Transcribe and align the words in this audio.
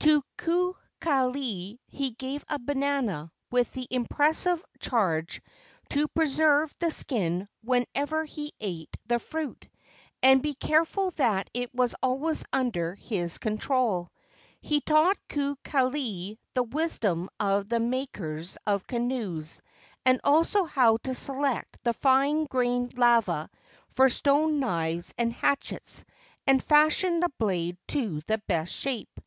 To 0.00 0.20
Kukali 0.36 1.78
he 1.86 2.10
gave 2.10 2.44
a 2.48 2.58
banana 2.58 3.30
with 3.52 3.72
the 3.72 3.86
impressive 3.88 4.64
charge 4.80 5.40
to 5.90 6.08
preserve 6.08 6.74
the 6.80 6.90
skin 6.90 7.48
whenever 7.62 8.24
he 8.24 8.52
ate 8.58 8.96
the 9.06 9.20
fruit, 9.20 9.68
and 10.24 10.42
be 10.42 10.54
careful 10.54 11.12
that 11.12 11.48
it 11.54 11.72
was 11.72 11.94
always 12.02 12.44
under 12.52 12.96
his 12.96 13.38
control. 13.38 14.10
He 14.60 14.80
taught 14.80 15.18
Kukali 15.28 16.38
the 16.54 16.64
wisdom 16.64 17.28
of 17.38 17.68
the 17.68 17.78
makers 17.78 18.58
of 18.66 18.88
canoes 18.88 19.60
and 20.04 20.20
also 20.24 20.64
how 20.64 20.96
to 21.04 21.14
select 21.14 21.78
the 21.84 21.94
fine 21.94 22.46
grained 22.46 22.98
lava 22.98 23.48
for 23.90 24.08
stone 24.08 24.58
knives 24.58 25.14
and 25.16 25.32
hatchets, 25.32 26.04
THE 26.44 26.54
STRANGE 26.58 26.66
BANANA 26.66 26.90
SKIN 26.90 26.90
67 26.90 26.90
and 26.90 26.90
fashion 26.90 27.20
the 27.20 27.32
blade 27.38 27.78
to 27.94 28.20
the 28.26 28.38
best 28.48 28.72
shape. 28.74 29.20